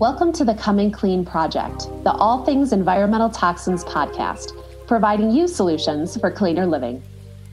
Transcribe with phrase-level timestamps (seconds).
[0.00, 4.52] Welcome to the Coming Clean Project, the All Things Environmental Toxins podcast,
[4.86, 7.02] providing you solutions for cleaner living.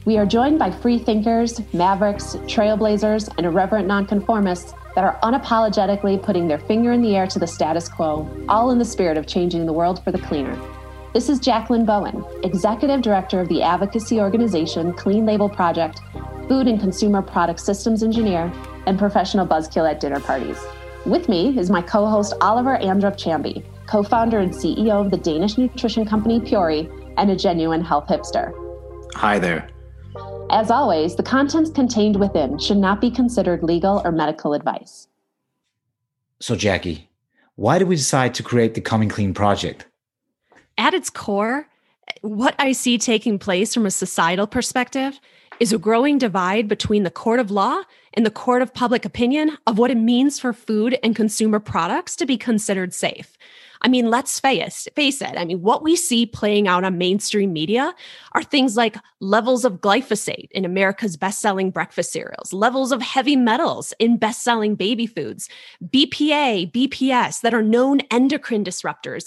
[0.06, 6.48] We are joined by free thinkers, mavericks, trailblazers, and irreverent nonconformists that are unapologetically putting
[6.48, 9.66] their finger in the air to the status quo, all in the spirit of changing
[9.66, 10.56] the world for the cleaner.
[11.16, 16.00] This is Jaclyn Bowen, Executive Director of the advocacy organization Clean Label Project,
[16.48, 18.54] Food and Consumer Product Systems Engineer,
[18.86, 20.64] and professional buzzkill at dinner parties.
[21.06, 25.18] With me is my co host Oliver Amdrup Chamby, co founder and CEO of the
[25.18, 28.52] Danish nutrition company Puori, and a genuine health hipster.
[29.14, 29.70] Hi there.
[30.50, 35.08] As always, the contents contained within should not be considered legal or medical advice.
[36.40, 37.08] So, Jackie,
[37.54, 39.86] why did we decide to create the Coming Clean project?
[40.76, 41.68] At its core,
[42.22, 45.20] what I see taking place from a societal perspective
[45.60, 47.82] is a growing divide between the court of law
[48.14, 52.16] and the court of public opinion of what it means for food and consumer products
[52.16, 53.38] to be considered safe.
[53.82, 55.38] I mean, let's face, it.
[55.38, 57.94] I mean, what we see playing out on mainstream media
[58.32, 63.36] are things like levels of glyphosate in America's best selling breakfast cereals, levels of heavy
[63.36, 65.50] metals in best selling baby foods,
[65.84, 69.26] BPA, BPS that are known endocrine disruptors,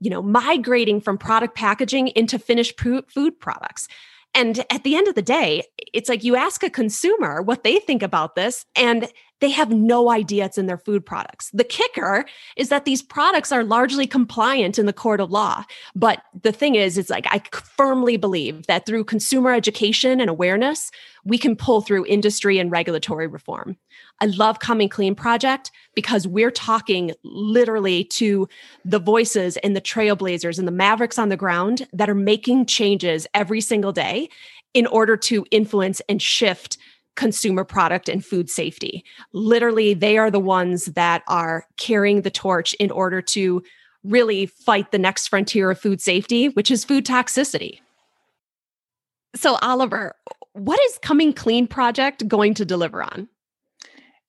[0.00, 3.86] you know, migrating from product packaging into finished food products.
[4.34, 7.78] And at the end of the day, it's like you ask a consumer what they
[7.78, 9.08] think about this, and
[9.40, 11.50] they have no idea it's in their food products.
[11.52, 12.24] The kicker
[12.56, 15.64] is that these products are largely compliant in the court of law.
[15.94, 17.42] But the thing is, it's like I
[17.76, 20.90] firmly believe that through consumer education and awareness,
[21.24, 23.76] we can pull through industry and regulatory reform.
[24.20, 28.48] I love Coming Clean Project because we're talking literally to
[28.84, 33.26] the voices and the trailblazers and the mavericks on the ground that are making changes
[33.34, 34.28] every single day
[34.74, 36.78] in order to influence and shift
[37.20, 39.04] consumer product and food safety.
[39.34, 43.62] Literally, they are the ones that are carrying the torch in order to
[44.04, 47.80] really fight the next frontier of food safety, which is food toxicity.
[49.36, 50.16] So, Oliver,
[50.54, 53.28] what is Coming Clean Project going to deliver on?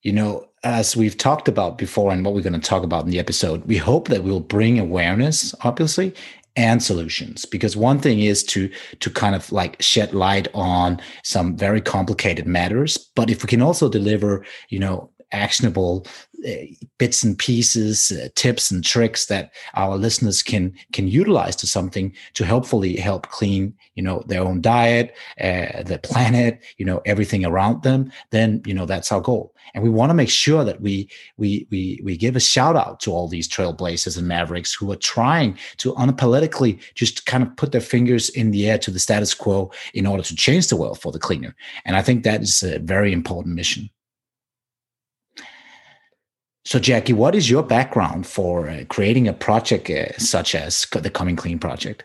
[0.02, 3.10] You know, as we've talked about before and what we're going to talk about in
[3.10, 6.14] the episode, we hope that we'll bring awareness, obviously,
[6.56, 7.44] and solutions.
[7.44, 8.70] Because one thing is to
[9.00, 13.62] to kind of like shed light on some very complicated matters but if we can
[13.62, 16.06] also deliver you know actionable
[16.46, 16.52] uh,
[16.98, 22.12] bits and pieces uh, tips and tricks that our listeners can can utilize to something
[22.34, 27.44] to helpfully help clean you know their own diet uh, the planet you know everything
[27.44, 30.80] around them then you know that's our goal and we want to make sure that
[30.80, 34.90] we we we we give a shout out to all these trailblazers and mavericks who
[34.90, 38.98] are trying to unapologetically just kind of put their fingers in the air to the
[38.98, 41.54] status quo in order to change the world for the cleaner.
[41.84, 43.90] And I think that is a very important mission.
[46.64, 51.10] So, Jackie, what is your background for uh, creating a project uh, such as the
[51.10, 52.04] Coming Clean project?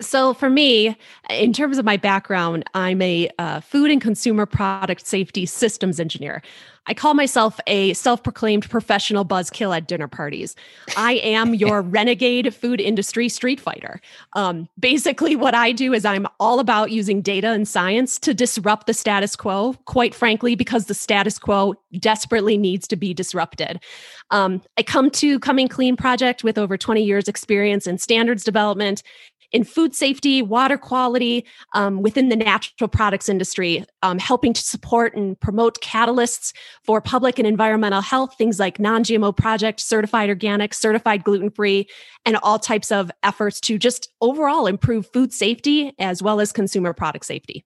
[0.00, 0.96] So for me
[1.30, 6.42] in terms of my background i'm a uh, food and consumer product safety systems engineer.
[6.88, 10.54] I call myself a self-proclaimed professional buzzkill at dinner parties.
[10.96, 14.00] I am your renegade food industry street fighter.
[14.34, 18.86] Um, basically what i do is i'm all about using data and science to disrupt
[18.86, 23.82] the status quo quite frankly because the status quo desperately needs to be disrupted.
[24.30, 29.02] Um, i come to coming clean project with over 20 years experience in standards development
[29.52, 35.14] in food safety, water quality um, within the natural products industry, um, helping to support
[35.14, 36.52] and promote catalysts
[36.84, 41.86] for public and environmental health, things like non GMO project, certified organic, certified gluten free,
[42.24, 46.92] and all types of efforts to just overall improve food safety as well as consumer
[46.92, 47.64] product safety.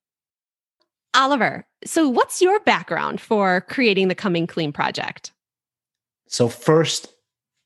[1.13, 5.33] Oliver, so what's your background for creating the Coming Clean project?
[6.27, 7.09] So, first,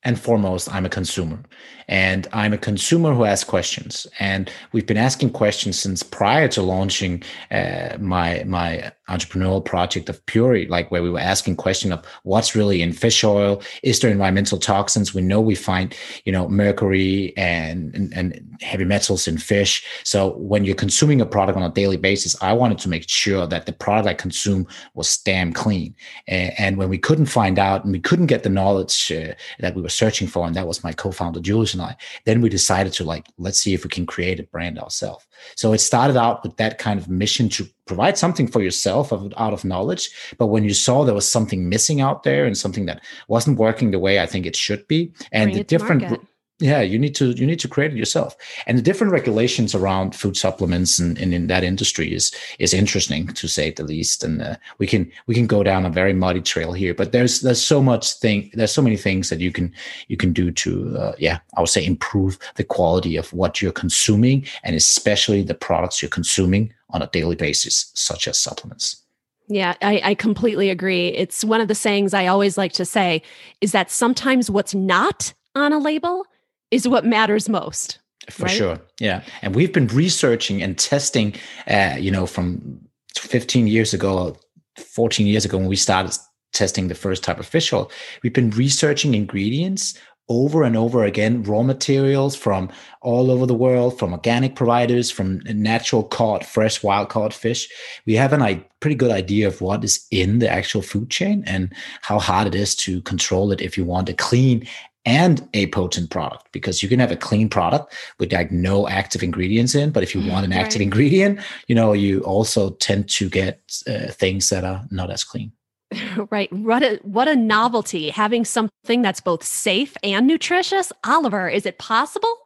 [0.06, 1.40] and foremost, I'm a consumer.
[1.88, 4.06] And I'm a consumer who asks questions.
[4.20, 10.24] And we've been asking questions since prior to launching uh, my my entrepreneurial project of
[10.26, 14.10] Puori, like where we were asking question of what's really in fish oil, is there
[14.10, 15.14] environmental toxins?
[15.14, 15.94] We know we find,
[16.24, 19.84] you know, mercury and, and, and heavy metals in fish.
[20.04, 23.46] So when you're consuming a product on a daily basis, I wanted to make sure
[23.46, 25.94] that the product I consume was damn clean.
[26.26, 29.74] And, and when we couldn't find out and we couldn't get the knowledge uh, that
[29.74, 32.92] we were searching for, and that was my co-founder Julius and I, then we decided
[32.94, 35.26] to like, let's see if we can create a brand ourselves.
[35.54, 39.52] So it started out with that kind of mission to provide something for yourself out
[39.52, 40.10] of knowledge.
[40.38, 43.90] But when you saw there was something missing out there and something that wasn't working
[43.90, 46.20] the way I think it should be, and Bring the different
[46.58, 48.34] Yeah, you need to you need to create it yourself.
[48.66, 53.26] And the different regulations around food supplements and, and in that industry is is interesting
[53.26, 54.24] to say the least.
[54.24, 57.42] And uh, we can we can go down a very muddy trail here, but there's
[57.42, 59.70] there's so much thing there's so many things that you can
[60.08, 63.70] you can do to uh, yeah I would say improve the quality of what you're
[63.70, 69.02] consuming and especially the products you're consuming on a daily basis, such as supplements.
[69.48, 71.08] Yeah, I, I, completely agree.
[71.08, 73.22] It's one of the sayings I always like to say
[73.60, 76.26] is that sometimes what's not on a label
[76.70, 77.98] is what matters most.
[78.30, 78.56] For right?
[78.56, 78.80] sure.
[79.00, 79.22] Yeah.
[79.42, 81.34] And we've been researching and testing,
[81.68, 82.80] uh, you know, from
[83.16, 84.36] 15 years ago,
[84.78, 86.16] 14 years ago, when we started
[86.52, 87.90] testing the first type of fish oil,
[88.22, 89.98] we've been researching ingredients
[90.28, 92.68] over and over again raw materials from
[93.00, 97.68] all over the world from organic providers from natural caught fresh wild caught fish
[98.06, 101.72] we have a pretty good idea of what is in the actual food chain and
[102.02, 104.66] how hard it is to control it if you want a clean
[105.06, 109.22] and a potent product because you can have a clean product with like no active
[109.22, 110.60] ingredients in but if you want an right.
[110.60, 115.24] active ingredient you know you also tend to get uh, things that are not as
[115.24, 115.52] clean.
[116.30, 116.52] Right.
[116.52, 118.10] What a what a novelty.
[118.10, 120.92] Having something that's both safe and nutritious.
[121.04, 122.45] Oliver is it possible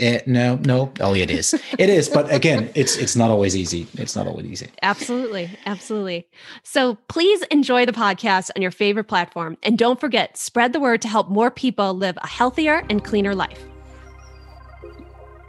[0.00, 0.92] uh, no, no.
[1.00, 1.52] Oh, it is.
[1.78, 2.08] It is.
[2.08, 3.86] But again, it's it's not always easy.
[3.94, 4.68] It's not always easy.
[4.82, 6.26] Absolutely, absolutely.
[6.62, 11.02] So please enjoy the podcast on your favorite platform, and don't forget spread the word
[11.02, 13.62] to help more people live a healthier and cleaner life.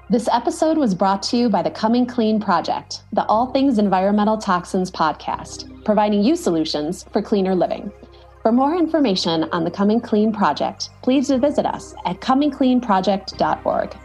[0.09, 4.37] This episode was brought to you by the Coming Clean Project, the All Things Environmental
[4.37, 7.91] Toxins podcast, providing you solutions for cleaner living.
[8.41, 13.95] For more information on the Coming Clean Project, please visit us at comingcleanproject.org.